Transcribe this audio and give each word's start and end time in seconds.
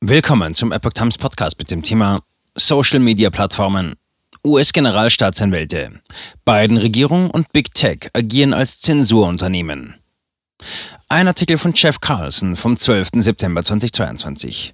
Willkommen 0.00 0.54
zum 0.54 0.70
Epoch 0.70 0.92
Times 0.92 1.18
Podcast 1.18 1.58
mit 1.58 1.72
dem 1.72 1.82
Thema 1.82 2.22
Social 2.54 3.00
Media 3.00 3.30
Plattformen. 3.30 3.96
US-Generalstaatsanwälte. 4.46 6.00
Biden-Regierung 6.44 7.28
und 7.28 7.52
Big 7.52 7.74
Tech 7.74 8.08
agieren 8.12 8.54
als 8.54 8.78
Zensurunternehmen. 8.78 9.96
Ein 11.08 11.26
Artikel 11.26 11.58
von 11.58 11.72
Jeff 11.74 11.98
Carlson 11.98 12.54
vom 12.54 12.76
12. 12.76 13.08
September 13.14 13.64
2022. 13.64 14.72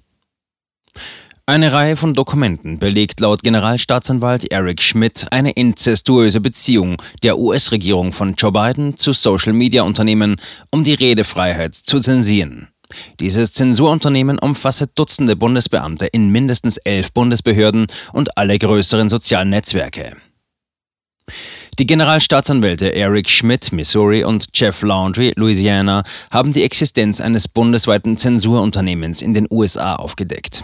Eine 1.47 1.73
Reihe 1.73 1.95
von 1.95 2.13
Dokumenten 2.13 2.77
belegt 2.77 3.19
laut 3.19 3.41
Generalstaatsanwalt 3.41 4.51
Eric 4.51 4.79
Schmidt 4.79 5.25
eine 5.31 5.51
inzestuöse 5.51 6.39
Beziehung 6.39 7.01
der 7.23 7.39
US-Regierung 7.39 8.13
von 8.13 8.35
Joe 8.35 8.51
Biden 8.51 8.95
zu 8.95 9.11
Social-Media-Unternehmen, 9.11 10.39
um 10.69 10.83
die 10.83 10.93
Redefreiheit 10.93 11.73
zu 11.73 11.99
zensieren. 11.99 12.67
Dieses 13.19 13.51
Zensurunternehmen 13.51 14.39
umfasst 14.39 14.87
Dutzende 14.95 15.35
Bundesbeamte 15.35 16.05
in 16.07 16.29
mindestens 16.29 16.77
elf 16.77 17.11
Bundesbehörden 17.11 17.87
und 18.13 18.37
alle 18.37 18.57
größeren 18.57 19.09
sozialen 19.09 19.49
Netzwerke. 19.49 20.17
Die 21.77 21.85
Generalstaatsanwälte 21.85 22.95
Eric 22.95 23.29
Schmidt, 23.29 23.73
Missouri 23.73 24.23
und 24.23 24.45
Jeff 24.53 24.81
Laundry, 24.81 25.33
Louisiana, 25.35 26.03
haben 26.31 26.53
die 26.53 26.63
Existenz 26.63 27.19
eines 27.19 27.49
bundesweiten 27.49 28.15
Zensurunternehmens 28.15 29.21
in 29.21 29.33
den 29.33 29.45
USA 29.51 29.95
aufgedeckt. 29.95 30.63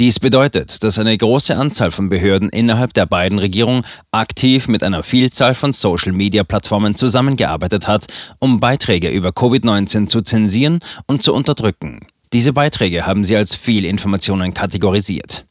Dies 0.00 0.18
bedeutet, 0.18 0.82
dass 0.82 0.98
eine 0.98 1.16
große 1.16 1.56
Anzahl 1.56 1.92
von 1.92 2.08
Behörden 2.08 2.48
innerhalb 2.48 2.92
der 2.92 3.06
beiden 3.06 3.38
Regierungen 3.38 3.84
aktiv 4.10 4.66
mit 4.66 4.82
einer 4.82 5.04
Vielzahl 5.04 5.54
von 5.54 5.72
Social-Media-Plattformen 5.72 6.96
zusammengearbeitet 6.96 7.86
hat, 7.86 8.06
um 8.40 8.58
Beiträge 8.58 9.10
über 9.10 9.28
Covid-19 9.28 10.08
zu 10.08 10.22
zensieren 10.22 10.80
und 11.06 11.22
zu 11.22 11.34
unterdrücken. 11.34 12.00
Diese 12.32 12.52
Beiträge 12.52 13.06
haben 13.06 13.22
sie 13.22 13.36
als 13.36 13.54
Fehlinformationen 13.54 14.54
kategorisiert. 14.54 15.44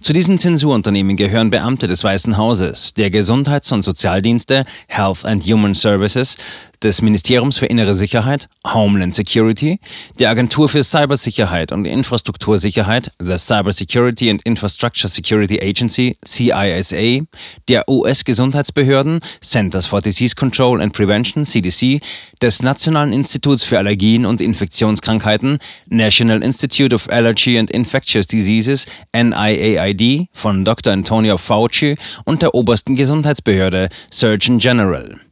Zu 0.00 0.12
diesem 0.12 0.38
Zensurunternehmen 0.38 1.16
gehören 1.16 1.50
Beamte 1.50 1.86
des 1.86 2.04
Weißen 2.04 2.36
Hauses, 2.36 2.94
der 2.94 3.10
Gesundheits- 3.10 3.72
und 3.72 3.82
Sozialdienste, 3.82 4.64
Health 4.86 5.24
and 5.24 5.44
Human 5.44 5.74
Services, 5.74 6.36
des 6.82 7.02
Ministeriums 7.02 7.58
für 7.58 7.66
Innere 7.66 7.94
Sicherheit, 7.94 8.48
Homeland 8.66 9.14
Security, 9.14 9.78
der 10.18 10.30
Agentur 10.30 10.68
für 10.68 10.84
Cybersicherheit 10.84 11.72
und 11.72 11.84
Infrastruktursicherheit, 11.84 13.12
the 13.18 13.38
Cybersecurity 13.38 14.30
and 14.30 14.42
Infrastructure 14.42 15.08
Security 15.08 15.60
Agency, 15.60 16.16
CISA, 16.24 17.26
der 17.68 17.88
US-Gesundheitsbehörden, 17.88 19.20
Centers 19.40 19.86
for 19.86 20.00
Disease 20.00 20.34
Control 20.34 20.80
and 20.80 20.92
Prevention, 20.92 21.44
CDC, 21.44 22.00
des 22.40 22.62
Nationalen 22.62 23.12
Instituts 23.12 23.62
für 23.62 23.78
Allergien 23.78 24.26
und 24.26 24.40
Infektionskrankheiten, 24.40 25.58
National 25.88 26.42
Institute 26.42 26.94
of 26.94 27.08
Allergy 27.10 27.58
and 27.58 27.70
Infectious 27.70 28.26
Diseases, 28.26 28.86
NIAID, 29.14 30.28
von 30.32 30.64
Dr. 30.64 30.92
Antonio 30.92 31.36
Fauci 31.36 31.96
und 32.24 32.42
der 32.42 32.54
obersten 32.54 32.94
Gesundheitsbehörde, 32.94 33.88
Surgeon 34.10 34.58
General. 34.58 35.25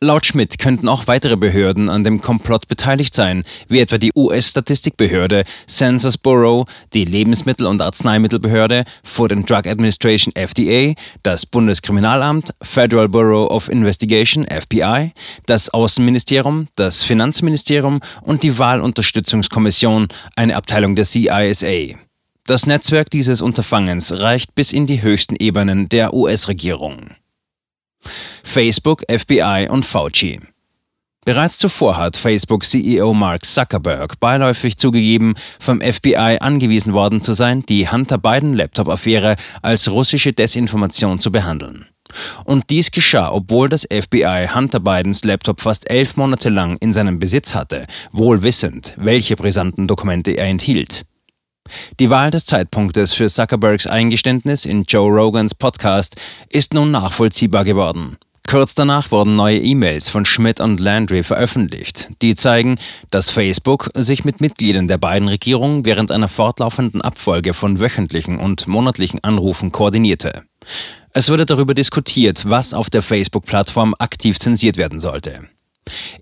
Laut 0.00 0.26
Schmidt 0.26 0.58
könnten 0.58 0.88
auch 0.88 1.06
weitere 1.06 1.36
Behörden 1.36 1.88
an 1.88 2.04
dem 2.04 2.20
Komplott 2.20 2.68
beteiligt 2.68 3.14
sein, 3.14 3.42
wie 3.68 3.80
etwa 3.80 3.98
die 3.98 4.12
US-Statistikbehörde, 4.14 5.44
Census 5.66 6.16
Bureau, 6.16 6.66
die 6.94 7.04
Lebensmittel- 7.04 7.66
und 7.66 7.82
Arzneimittelbehörde, 7.82 8.84
Food 9.02 9.32
and 9.32 9.50
Drug 9.50 9.66
Administration 9.66 10.34
FDA, 10.34 10.94
das 11.22 11.44
Bundeskriminalamt, 11.46 12.54
Federal 12.62 13.08
Bureau 13.08 13.48
of 13.48 13.68
Investigation 13.68 14.46
FBI, 14.46 15.12
das 15.46 15.70
Außenministerium, 15.70 16.68
das 16.76 17.02
Finanzministerium 17.02 18.00
und 18.22 18.42
die 18.42 18.58
Wahlunterstützungskommission, 18.58 20.08
eine 20.36 20.56
Abteilung 20.56 20.94
der 20.94 21.04
CISA. 21.04 21.96
Das 22.46 22.66
Netzwerk 22.66 23.10
dieses 23.10 23.42
Unterfangens 23.42 24.20
reicht 24.20 24.54
bis 24.54 24.72
in 24.72 24.86
die 24.86 25.02
höchsten 25.02 25.36
Ebenen 25.36 25.88
der 25.88 26.14
US-Regierung. 26.14 27.10
Facebook, 28.42 29.02
FBI 29.08 29.68
und 29.70 29.84
Fauci. 29.84 30.40
Bereits 31.24 31.58
zuvor 31.58 31.98
hat 31.98 32.16
Facebook-CEO 32.16 33.12
Mark 33.12 33.44
Zuckerberg 33.44 34.18
beiläufig 34.18 34.78
zugegeben, 34.78 35.34
vom 35.60 35.80
FBI 35.82 36.38
angewiesen 36.40 36.94
worden 36.94 37.20
zu 37.20 37.34
sein, 37.34 37.66
die 37.66 37.90
Hunter 37.90 38.16
Biden-Laptop-Affäre 38.16 39.36
als 39.60 39.90
russische 39.90 40.32
Desinformation 40.32 41.18
zu 41.18 41.30
behandeln. 41.30 41.84
Und 42.44 42.70
dies 42.70 42.90
geschah, 42.90 43.30
obwohl 43.30 43.68
das 43.68 43.86
FBI 43.90 44.48
Hunter 44.54 44.80
Bidens 44.80 45.22
Laptop 45.24 45.60
fast 45.60 45.90
elf 45.90 46.16
Monate 46.16 46.48
lang 46.48 46.78
in 46.80 46.94
seinem 46.94 47.18
Besitz 47.18 47.54
hatte, 47.54 47.84
wohl 48.10 48.42
wissend, 48.42 48.94
welche 48.96 49.36
brisanten 49.36 49.86
Dokumente 49.86 50.32
er 50.32 50.46
enthielt. 50.46 51.02
Die 52.00 52.10
Wahl 52.10 52.30
des 52.30 52.44
Zeitpunktes 52.44 53.12
für 53.12 53.28
Zuckerbergs 53.28 53.86
Eingeständnis 53.86 54.64
in 54.64 54.84
Joe 54.84 55.10
Rogans 55.10 55.54
Podcast 55.54 56.16
ist 56.50 56.74
nun 56.74 56.90
nachvollziehbar 56.90 57.64
geworden. 57.64 58.18
Kurz 58.48 58.74
danach 58.74 59.10
wurden 59.10 59.36
neue 59.36 59.58
E-Mails 59.58 60.08
von 60.08 60.24
Schmidt 60.24 60.58
und 60.58 60.80
Landry 60.80 61.22
veröffentlicht, 61.22 62.08
die 62.22 62.34
zeigen, 62.34 62.78
dass 63.10 63.28
Facebook 63.30 63.90
sich 63.94 64.24
mit 64.24 64.40
Mitgliedern 64.40 64.88
der 64.88 64.96
beiden 64.96 65.28
Regierungen 65.28 65.84
während 65.84 66.10
einer 66.10 66.28
fortlaufenden 66.28 67.02
Abfolge 67.02 67.52
von 67.52 67.78
wöchentlichen 67.78 68.38
und 68.38 68.66
monatlichen 68.66 69.22
Anrufen 69.22 69.70
koordinierte. 69.70 70.44
Es 71.12 71.30
wurde 71.30 71.44
darüber 71.44 71.74
diskutiert, 71.74 72.48
was 72.48 72.72
auf 72.72 72.88
der 72.88 73.02
Facebook-Plattform 73.02 73.94
aktiv 73.98 74.38
zensiert 74.38 74.78
werden 74.78 74.98
sollte. 74.98 75.48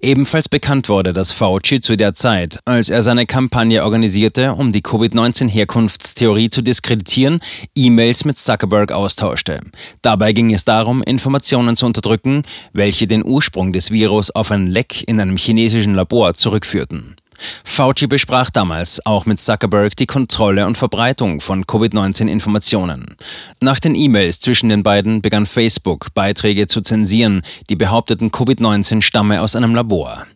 Ebenfalls 0.01 0.49
bekannt 0.49 0.89
wurde, 0.89 1.13
dass 1.13 1.33
Fauci 1.33 1.81
zu 1.81 1.97
der 1.97 2.15
Zeit, 2.15 2.59
als 2.65 2.89
er 2.89 3.03
seine 3.03 3.27
Kampagne 3.27 3.85
organisierte, 3.85 4.53
um 4.53 4.73
die 4.73 4.83
Covid-19-Herkunftstheorie 4.83 6.51
zu 6.51 6.63
diskreditieren, 6.63 7.41
E-Mails 7.75 8.25
mit 8.25 8.39
Zuckerberg 8.39 8.93
austauschte. 8.93 9.61
Dabei 10.03 10.33
ging 10.33 10.53
es 10.53 10.65
darum, 10.65 11.03
Informationen 11.03 11.77
zu 11.77 11.87
unterdrücken, 11.87 12.43
welche 12.73 13.07
den 13.07 13.25
Ursprung 13.25 13.73
des 13.73 13.91
Virus 13.91 14.31
auf 14.31 14.51
ein 14.51 14.67
Leck 14.67 15.03
in 15.07 15.21
einem 15.21 15.37
chinesischen 15.37 15.95
Labor 15.95 16.35
zurückführten. 16.35 17.17
Fauci 17.65 18.07
besprach 18.07 18.51
damals 18.51 19.05
auch 19.05 19.27
mit 19.27 19.41
Zuckerberg 19.41 19.97
die 19.97 20.07
Kontrolle 20.07 20.67
und 20.67 20.77
Verbreitung 20.77 21.41
von 21.41 21.67
Covid-19-Informationen. 21.67 23.17
Nach 23.61 23.81
den 23.81 23.95
E-Mails 23.95 24.41
zwischen 24.41 24.69
den 24.69 24.83
beiden 24.83 25.23
begann 25.23 25.47
Facebook, 25.47 26.15
Beiträge 26.15 26.67
zu 26.67 26.81
zensieren, 26.81 27.43
die 27.69 27.77
behaupteten, 27.77 28.31
Covid-19 28.31 29.03
stamme 29.03 29.43
aus 29.43 29.57
einem 29.57 29.75
Labor. 29.75 30.27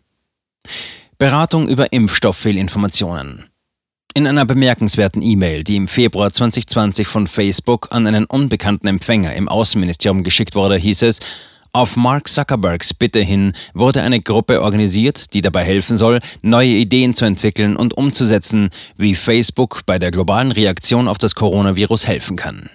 Beratung 1.17 1.67
über 1.67 1.93
Impfstofffehlinformationen. 1.93 3.45
In 4.13 4.27
einer 4.27 4.45
bemerkenswerten 4.45 5.21
E-Mail, 5.21 5.63
die 5.63 5.77
im 5.77 5.87
Februar 5.87 6.31
2020 6.31 7.07
von 7.07 7.27
Facebook 7.27 7.87
an 7.91 8.07
einen 8.07 8.25
unbekannten 8.25 8.87
Empfänger 8.87 9.33
im 9.35 9.47
Außenministerium 9.47 10.23
geschickt 10.23 10.53
wurde, 10.53 10.75
hieß 10.75 11.03
es, 11.03 11.21
auf 11.73 11.95
Mark 11.95 12.27
Zuckerbergs 12.27 12.93
Bitte 12.93 13.21
hin 13.21 13.53
wurde 13.73 14.01
eine 14.01 14.21
Gruppe 14.21 14.61
organisiert, 14.61 15.33
die 15.33 15.41
dabei 15.41 15.63
helfen 15.63 15.97
soll, 15.97 16.19
neue 16.41 16.69
Ideen 16.69 17.13
zu 17.13 17.25
entwickeln 17.25 17.75
und 17.75 17.95
umzusetzen, 17.97 18.69
wie 18.97 19.15
Facebook 19.15 19.81
bei 19.85 19.99
der 19.99 20.11
globalen 20.11 20.51
Reaktion 20.51 21.07
auf 21.07 21.17
das 21.17 21.35
Coronavirus 21.35 22.07
helfen 22.07 22.35
kann. 22.35 22.69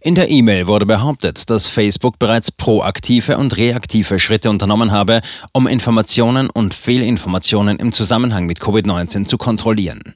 In 0.00 0.14
der 0.14 0.28
E-Mail 0.30 0.66
wurde 0.66 0.86
behauptet, 0.86 1.48
dass 1.48 1.68
Facebook 1.68 2.18
bereits 2.18 2.50
proaktive 2.50 3.36
und 3.36 3.56
reaktive 3.56 4.18
Schritte 4.18 4.50
unternommen 4.50 4.90
habe, 4.90 5.20
um 5.52 5.66
Informationen 5.66 6.50
und 6.50 6.74
Fehlinformationen 6.74 7.78
im 7.78 7.92
Zusammenhang 7.92 8.46
mit 8.46 8.58
Covid-19 8.58 9.24
zu 9.24 9.38
kontrollieren. 9.38 10.14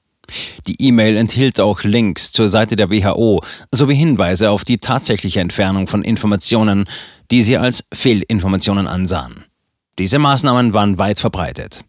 Die 0.67 0.77
E-Mail 0.79 1.17
enthielt 1.17 1.61
auch 1.61 1.83
Links 1.83 2.33
zur 2.33 2.49
Seite 2.49 2.77
der 2.77 2.91
WHO 2.91 3.43
sowie 3.73 3.95
Hinweise 3.95 4.51
auf 4.51 4.65
die 4.65 4.79
tatsächliche 4.79 5.41
Entfernung 5.41 5.87
von 5.87 6.03
Informationen, 6.03 6.87
die 7.31 7.43
sie 7.43 7.57
als 7.57 7.85
Fehlinformationen 7.93 8.87
ansahen. 8.87 9.45
Diese 9.99 10.19
Maßnahmen 10.19 10.75
waren 10.75 10.99
weit 10.99 11.19
verbreitet. 11.19 11.83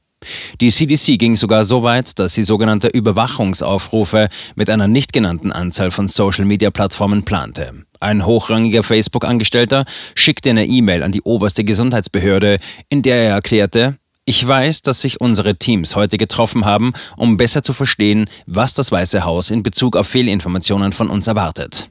Die 0.60 0.72
CDC 0.72 1.20
ging 1.20 1.36
sogar 1.36 1.64
so 1.64 1.84
weit, 1.84 2.18
dass 2.20 2.34
sie 2.34 2.44
sogenannte 2.44 2.88
Überwachungsaufrufe 2.88 4.30
mit 4.56 4.70
einer 4.70 4.88
nicht 4.88 5.14
genannten 5.14 5.52
Anzahl 5.52 5.92
von 5.92 6.08
Social-Media-Plattformen 6.08 7.24
plante. 7.24 7.86
Ein 8.00 8.26
hochrangiger 8.26 8.84
Facebook-Angestellter 8.84 9.86
schickte 10.16 10.50
eine 10.50 10.66
E-Mail 10.66 11.04
an 11.04 11.12
die 11.12 11.22
oberste 11.22 11.64
Gesundheitsbehörde, 11.64 12.58
in 12.90 13.02
der 13.04 13.18
er 13.18 13.34
erklärte, 13.36 13.98
ich 14.28 14.46
weiß, 14.46 14.82
dass 14.82 15.02
sich 15.02 15.22
unsere 15.22 15.56
Teams 15.56 15.96
heute 15.96 16.18
getroffen 16.18 16.66
haben, 16.66 16.92
um 17.16 17.38
besser 17.38 17.64
zu 17.64 17.72
verstehen, 17.72 18.30
was 18.46 18.74
das 18.74 18.92
Weiße 18.92 19.24
Haus 19.24 19.50
in 19.50 19.64
Bezug 19.64 19.96
auf 19.96 20.08
Fehlinformationen 20.08 20.92
von 20.92 21.10
uns 21.10 21.28
erwartet. 21.28 21.90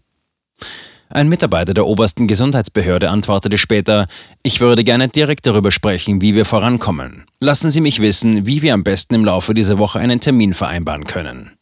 Ein 1.09 1.29
Mitarbeiter 1.29 1.73
der 1.73 1.87
obersten 1.87 2.27
Gesundheitsbehörde 2.27 3.09
antwortete 3.09 3.57
später, 3.57 4.07
ich 4.43 4.61
würde 4.61 4.85
gerne 4.85 5.09
direkt 5.09 5.47
darüber 5.47 5.73
sprechen, 5.73 6.21
wie 6.21 6.35
wir 6.35 6.45
vorankommen. 6.45 7.25
Lassen 7.41 7.71
Sie 7.71 7.81
mich 7.81 8.03
wissen, 8.03 8.45
wie 8.45 8.61
wir 8.61 8.75
am 8.75 8.85
besten 8.85 9.15
im 9.15 9.25
Laufe 9.25 9.55
dieser 9.55 9.79
Woche 9.79 9.99
einen 9.99 10.21
Termin 10.21 10.53
vereinbaren 10.53 11.05
können. 11.05 11.53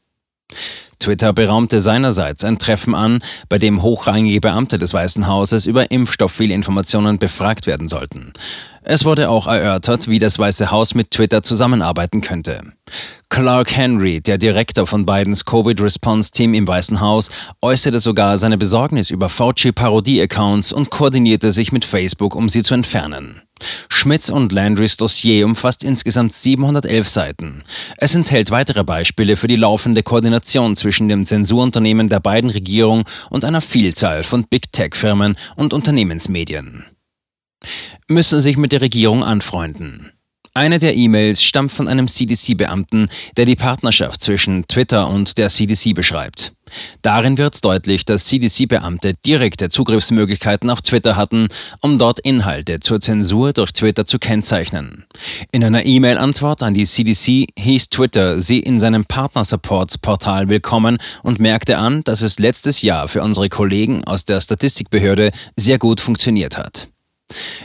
Twitter 0.99 1.33
beraumte 1.35 1.81
seinerseits 1.81 2.45
ein 2.45 2.59
Treffen 2.59 2.95
an, 2.95 3.23
bei 3.49 3.59
dem 3.59 3.83
hochrangige 3.83 4.41
Beamte 4.41 4.79
des 4.79 4.95
Weißen 4.95 5.27
Hauses 5.27 5.67
über 5.67 5.91
Impfstofffehlinformationen 5.91 7.19
befragt 7.19 7.67
werden 7.67 7.89
sollten. 7.89 8.33
Es 8.87 9.07
wurde 9.07 9.31
auch 9.31 9.47
erörtert, 9.47 10.09
wie 10.09 10.19
das 10.19 10.39
Weiße 10.39 10.71
Haus 10.71 10.95
mit 10.95 11.11
Twitter 11.11 11.43
zusammenarbeiten 11.43 12.21
könnte. 12.21 12.61
Clark 13.31 13.75
Henry, 13.75 14.21
der 14.21 14.37
Direktor 14.37 14.87
von 14.87 15.07
Bidens 15.07 15.47
Covid-Response-Team 15.47 16.53
im 16.53 16.69
Weißen 16.69 17.01
Haus, 17.01 17.31
äußerte 17.63 17.99
sogar 17.99 18.37
seine 18.37 18.59
Besorgnis 18.59 19.09
über 19.09 19.31
Fauci-Parodie-Accounts 19.31 20.75
und 20.75 20.91
koordinierte 20.91 21.51
sich 21.51 21.73
mit 21.73 21.87
Facebook, 21.87 22.35
um 22.35 22.51
sie 22.51 22.63
zu 22.63 22.75
entfernen. 22.75 23.41
Schmitz 23.89 24.29
und 24.29 24.53
Landrys 24.53 24.99
Dossier 24.99 25.47
umfasst 25.47 25.83
insgesamt 25.83 26.35
711 26.35 27.09
Seiten. 27.09 27.65
Es 27.97 28.15
enthält 28.15 28.51
weitere 28.51 28.85
Beispiele 28.85 29.37
für 29.37 29.49
die 29.49 29.57
laufende 29.57 30.03
Koordination 30.03 30.77
zwischen 30.77 31.09
dem 31.09 31.25
Zensurunternehmen 31.25 32.09
der 32.09 32.21
beiden 32.21 32.51
Regierungen 32.51 33.05
und 33.31 33.47
einer 33.47 33.63
Vielzahl 33.63 34.25
von 34.25 34.45
Big 34.45 34.73
Tech-Firmen 34.73 35.37
und 35.57 35.73
Unternehmensmedien 35.73 36.85
müssen 38.09 38.41
sich 38.41 38.57
mit 38.57 38.73
der 38.73 38.81
Regierung 38.81 39.25
anfreunden. 39.25 40.13
Eine 40.57 40.79
der 40.79 40.95
E-Mails 40.95 41.43
stammt 41.43 41.73
von 41.73 41.89
einem 41.89 42.07
CDC-Beamten, 42.07 43.09
der 43.37 43.45
die 43.45 43.57
Partnerschaft 43.57 44.23
zwischen 44.23 44.69
Twitter 44.69 45.11
und 45.11 45.37
der 45.37 45.49
CDC 45.49 45.95
beschreibt. 45.95 46.53
Darin 47.03 47.39
wird 47.39 47.65
deutlich, 47.65 48.05
dass 48.05 48.27
CDC-Beamte 48.27 49.15
direkte 49.27 49.69
Zugriffsmöglichkeiten 49.69 50.71
auf 50.71 50.81
Twitter 50.81 51.17
hatten, 51.17 51.49
um 51.81 51.99
dort 51.99 52.21
Inhalte 52.21 52.79
zur 52.79 53.01
Zensur 53.01 53.53
durch 53.53 53.73
Twitter 53.73 54.07
zu 54.07 54.21
kennzeichnen. 54.21 55.07
In 55.51 55.65
einer 55.65 55.85
E-Mail-Antwort 55.85 56.63
an 56.63 56.73
die 56.73 56.87
CDC 56.87 57.49
hieß 57.59 57.89
Twitter 57.89 58.41
sie 58.41 58.61
in 58.61 58.79
seinem 58.79 59.05
Partner-Support-Portal 59.07 60.49
willkommen 60.51 60.99
und 61.25 61.41
merkte 61.41 61.79
an, 61.79 62.05
dass 62.05 62.23
es 62.23 62.39
letztes 62.39 62.81
Jahr 62.81 63.09
für 63.09 63.23
unsere 63.23 63.49
Kollegen 63.49 64.05
aus 64.05 64.25
der 64.25 64.41
Statistikbehörde 64.41 65.33
sehr 65.57 65.81
gut 65.81 66.01
funktioniert 66.01 66.57
hat. 66.57 66.87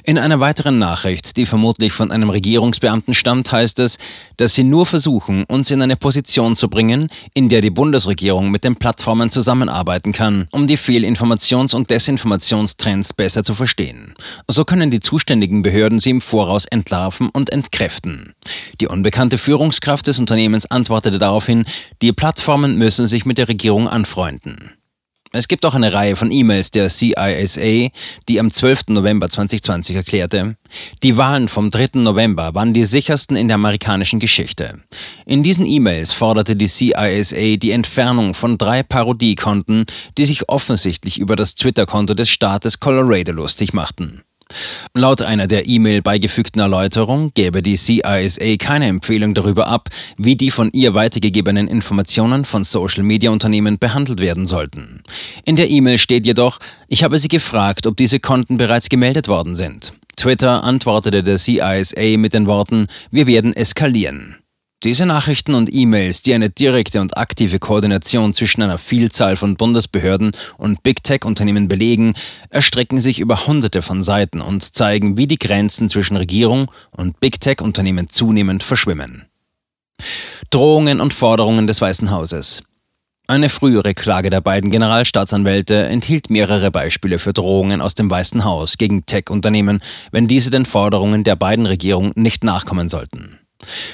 In 0.03 0.17
einer 0.17 0.39
weiteren 0.39 0.79
Nachricht, 0.79 1.37
die 1.37 1.45
vermutlich 1.45 1.93
von 1.93 2.11
einem 2.11 2.29
Regierungsbeamten 2.29 3.13
stammt, 3.13 3.51
heißt 3.51 3.79
es, 3.79 3.97
dass 4.37 4.55
sie 4.55 4.63
nur 4.63 4.85
versuchen, 4.85 5.43
uns 5.45 5.71
in 5.71 5.81
eine 5.81 5.95
Position 5.95 6.55
zu 6.55 6.69
bringen, 6.69 7.09
in 7.33 7.49
der 7.49 7.61
die 7.61 7.69
Bundesregierung 7.69 8.51
mit 8.51 8.63
den 8.63 8.75
Plattformen 8.75 9.29
zusammenarbeiten 9.29 10.11
kann, 10.11 10.47
um 10.51 10.67
die 10.67 10.77
Fehlinformations- 10.77 11.75
und 11.75 11.89
Desinformationstrends 11.89 13.13
besser 13.13 13.43
zu 13.43 13.53
verstehen. 13.53 14.13
So 14.47 14.65
können 14.65 14.91
die 14.91 14.99
zuständigen 14.99 15.61
Behörden 15.61 15.99
sie 15.99 16.11
im 16.11 16.21
Voraus 16.21 16.65
entlarven 16.65 17.29
und 17.29 17.51
entkräften. 17.51 18.33
Die 18.79 18.87
unbekannte 18.87 19.37
Führungskraft 19.37 20.07
des 20.07 20.19
Unternehmens 20.19 20.65
antwortete 20.65 21.19
daraufhin, 21.19 21.65
die 22.01 22.13
Plattformen 22.13 22.77
müssen 22.77 23.07
sich 23.07 23.25
mit 23.25 23.37
der 23.37 23.47
Regierung 23.47 23.87
anfreunden. 23.87 24.71
Es 25.31 25.47
gibt 25.47 25.63
auch 25.63 25.75
eine 25.75 25.93
Reihe 25.93 26.15
von 26.15 26.31
E-Mails 26.31 26.71
der 26.71 26.89
CISA, 26.89 27.89
die 28.27 28.39
am 28.39 28.49
12. 28.49 28.87
November 28.87 29.29
2020 29.29 29.95
erklärte, 29.95 30.57
die 31.03 31.17
Wahlen 31.17 31.47
vom 31.47 31.69
3. 31.69 31.99
November 31.99 32.55
waren 32.55 32.73
die 32.73 32.83
sichersten 32.83 33.37
in 33.37 33.47
der 33.47 33.55
amerikanischen 33.55 34.19
Geschichte. 34.19 34.79
In 35.27 35.43
diesen 35.43 35.67
E-Mails 35.67 36.13
forderte 36.13 36.55
die 36.55 36.67
CISA 36.67 37.57
die 37.57 37.71
Entfernung 37.71 38.33
von 38.33 38.57
drei 38.57 38.81
Parodiekonten, 38.81 39.85
die 40.17 40.25
sich 40.25 40.49
offensichtlich 40.49 41.19
über 41.19 41.35
das 41.35 41.53
Twitter-Konto 41.53 42.15
des 42.15 42.29
Staates 42.29 42.79
Colorado 42.79 43.31
lustig 43.31 43.71
machten. 43.71 44.23
Laut 44.93 45.21
einer 45.21 45.47
der 45.47 45.67
E-Mail 45.67 46.01
beigefügten 46.01 46.61
Erläuterung 46.61 47.31
gäbe 47.33 47.61
die 47.61 47.77
CISA 47.77 48.57
keine 48.57 48.87
Empfehlung 48.87 49.33
darüber 49.33 49.67
ab, 49.67 49.89
wie 50.17 50.35
die 50.35 50.51
von 50.51 50.69
ihr 50.73 50.93
weitergegebenen 50.93 51.67
Informationen 51.67 52.45
von 52.45 52.63
Social-Media-Unternehmen 52.63 53.77
behandelt 53.77 54.19
werden 54.19 54.47
sollten. 54.47 55.03
In 55.45 55.55
der 55.55 55.69
E-Mail 55.69 55.97
steht 55.97 56.25
jedoch, 56.25 56.59
ich 56.87 57.03
habe 57.03 57.19
sie 57.19 57.27
gefragt, 57.27 57.85
ob 57.85 57.97
diese 57.97 58.19
Konten 58.19 58.57
bereits 58.57 58.89
gemeldet 58.89 59.27
worden 59.27 59.55
sind. 59.55 59.93
Twitter 60.15 60.63
antwortete 60.63 61.23
der 61.23 61.37
CISA 61.37 62.17
mit 62.17 62.33
den 62.33 62.47
Worten, 62.47 62.87
wir 63.11 63.27
werden 63.27 63.55
eskalieren. 63.55 64.35
Diese 64.83 65.05
Nachrichten 65.05 65.55
und 65.55 65.73
E-Mails, 65.73 66.21
die 66.21 66.33
eine 66.33 66.49
direkte 66.49 67.01
und 67.01 67.17
aktive 67.17 67.59
Koordination 67.59 68.33
zwischen 68.33 68.61
einer 68.61 68.77
Vielzahl 68.77 69.35
von 69.35 69.57
Bundesbehörden 69.57 70.31
und 70.57 70.83
Big 70.83 71.03
Tech-Unternehmen 71.03 71.67
belegen, 71.67 72.13
erstrecken 72.49 73.01
sich 73.01 73.19
über 73.19 73.45
hunderte 73.45 73.81
von 73.81 74.03
Seiten 74.03 74.39
und 74.39 74.63
zeigen, 74.63 75.17
wie 75.17 75.27
die 75.27 75.37
Grenzen 75.37 75.89
zwischen 75.89 76.15
Regierung 76.15 76.71
und 76.95 77.19
Big 77.19 77.41
Tech-Unternehmen 77.41 78.09
zunehmend 78.09 78.63
verschwimmen. 78.63 79.25
Drohungen 80.49 81.01
und 81.01 81.13
Forderungen 81.13 81.67
des 81.67 81.81
Weißen 81.81 82.09
Hauses. 82.09 82.61
Eine 83.27 83.49
frühere 83.49 83.93
Klage 83.93 84.29
der 84.29 84.39
beiden 84.39 84.71
Generalstaatsanwälte 84.71 85.75
enthielt 85.87 86.29
mehrere 86.29 86.71
Beispiele 86.71 87.19
für 87.19 87.33
Drohungen 87.33 87.81
aus 87.81 87.95
dem 87.95 88.09
Weißen 88.09 88.45
Haus 88.45 88.77
gegen 88.77 89.05
Tech-Unternehmen, 89.05 89.81
wenn 90.11 90.29
diese 90.29 90.51
den 90.51 90.65
Forderungen 90.65 91.25
der 91.25 91.35
beiden 91.35 91.65
Regierungen 91.65 92.13
nicht 92.15 92.45
nachkommen 92.45 92.87
sollten. 92.87 93.38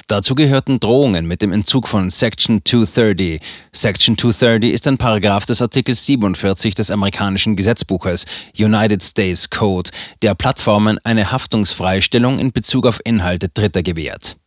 Dazu 0.08 0.36
gehörten 0.36 0.80
Drohungen 0.80 1.26
mit 1.26 1.42
dem 1.42 1.52
Entzug 1.52 1.88
von 1.88 2.10
Section 2.10 2.62
230. 2.64 3.42
Section 3.72 4.18
230 4.18 4.72
ist 4.72 4.88
ein 4.88 4.98
Paragraph 4.98 5.46
des 5.46 5.62
Artikels 5.62 6.06
47 6.06 6.76
des 6.76 6.92
amerikanischen 6.92 7.56
Gesetzbuches 7.56 8.26
United 8.58 9.04
States 9.04 9.50
Code, 9.50 9.90
der 10.22 10.36
Plattformen 10.36 11.00
eine 11.04 11.32
Haftungsfreistellung 11.32 12.38
in 12.38 12.52
Bezug 12.52 12.86
auf 12.86 13.00
Inhalte 13.04 13.50
Dritter 13.50 13.84
gewährt. 13.84 14.38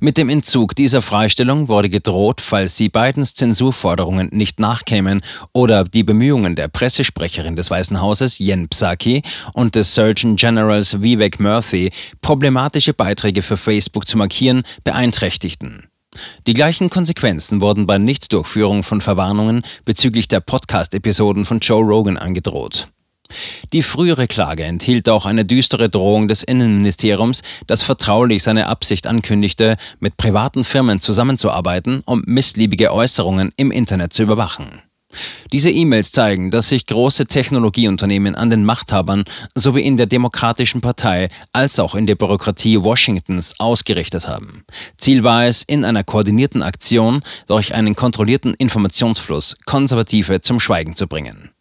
Mit 0.00 0.16
dem 0.18 0.28
Entzug 0.28 0.74
dieser 0.74 1.02
Freistellung 1.02 1.68
wurde 1.68 1.88
gedroht, 1.88 2.40
falls 2.40 2.76
sie 2.76 2.88
Bidens 2.88 3.34
Zensurforderungen 3.34 4.28
nicht 4.32 4.60
nachkämen 4.60 5.22
oder 5.52 5.84
die 5.84 6.04
Bemühungen 6.04 6.56
der 6.56 6.68
Pressesprecherin 6.68 7.56
des 7.56 7.70
Weißen 7.70 8.00
Hauses 8.00 8.38
Jen 8.38 8.68
Psaki 8.68 9.22
und 9.54 9.74
des 9.74 9.94
Surgeon 9.94 10.36
Generals 10.36 11.00
Vivek 11.02 11.40
Murthy, 11.40 11.90
problematische 12.20 12.92
Beiträge 12.92 13.42
für 13.42 13.56
Facebook 13.56 14.06
zu 14.06 14.18
markieren, 14.18 14.62
beeinträchtigten. 14.84 15.88
Die 16.46 16.54
gleichen 16.54 16.90
Konsequenzen 16.90 17.60
wurden 17.60 17.86
bei 17.86 17.98
Nichtdurchführung 17.98 18.82
von 18.82 19.00
Verwarnungen 19.00 19.62
bezüglich 19.84 20.28
der 20.28 20.40
Podcast-Episoden 20.40 21.44
von 21.44 21.58
Joe 21.58 21.82
Rogan 21.82 22.16
angedroht. 22.16 22.88
Die 23.72 23.82
frühere 23.82 24.26
Klage 24.26 24.64
enthielt 24.64 25.08
auch 25.08 25.26
eine 25.26 25.44
düstere 25.44 25.88
Drohung 25.88 26.28
des 26.28 26.42
Innenministeriums, 26.42 27.42
das 27.66 27.82
vertraulich 27.82 28.42
seine 28.42 28.66
Absicht 28.66 29.06
ankündigte, 29.06 29.76
mit 30.00 30.16
privaten 30.16 30.64
Firmen 30.64 31.00
zusammenzuarbeiten, 31.00 32.02
um 32.06 32.22
missliebige 32.26 32.92
Äußerungen 32.92 33.50
im 33.56 33.70
Internet 33.70 34.12
zu 34.12 34.22
überwachen. 34.22 34.82
Diese 35.52 35.70
E-Mails 35.70 36.12
zeigen, 36.12 36.50
dass 36.50 36.68
sich 36.68 36.86
große 36.86 37.26
Technologieunternehmen 37.26 38.34
an 38.34 38.50
den 38.50 38.64
Machthabern 38.64 39.24
sowie 39.54 39.82
in 39.82 39.96
der 39.96 40.06
Demokratischen 40.06 40.80
Partei 40.80 41.28
als 41.52 41.78
auch 41.78 41.94
in 41.94 42.06
der 42.06 42.16
Bürokratie 42.16 42.82
Washingtons 42.82 43.54
ausgerichtet 43.58 44.26
haben. 44.26 44.64
Ziel 44.98 45.24
war 45.24 45.46
es, 45.46 45.62
in 45.62 45.84
einer 45.84 46.04
koordinierten 46.04 46.62
Aktion 46.62 47.22
durch 47.46 47.74
einen 47.74 47.94
kontrollierten 47.94 48.54
Informationsfluss 48.54 49.56
Konservative 49.64 50.40
zum 50.40 50.60
Schweigen 50.60 50.96
zu 50.96 51.06
bringen. 51.06 51.53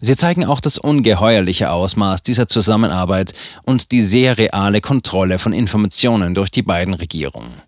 Sie 0.00 0.16
zeigen 0.16 0.44
auch 0.44 0.60
das 0.60 0.78
ungeheuerliche 0.78 1.70
Ausmaß 1.70 2.22
dieser 2.22 2.48
Zusammenarbeit 2.48 3.34
und 3.64 3.92
die 3.92 4.02
sehr 4.02 4.38
reale 4.38 4.80
Kontrolle 4.80 5.38
von 5.38 5.52
Informationen 5.52 6.34
durch 6.34 6.50
die 6.50 6.62
beiden 6.62 6.94
Regierungen. 6.94 7.62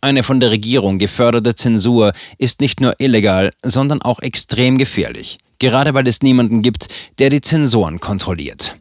Eine 0.00 0.22
von 0.22 0.40
der 0.40 0.50
Regierung 0.50 0.98
geförderte 0.98 1.54
Zensur 1.54 2.12
ist 2.38 2.60
nicht 2.60 2.80
nur 2.80 2.94
illegal, 2.98 3.50
sondern 3.62 4.02
auch 4.02 4.20
extrem 4.20 4.78
gefährlich, 4.78 5.38
gerade 5.58 5.94
weil 5.94 6.08
es 6.08 6.22
niemanden 6.22 6.62
gibt, 6.62 6.88
der 7.18 7.30
die 7.30 7.40
Zensoren 7.40 8.00
kontrolliert. 8.00 8.76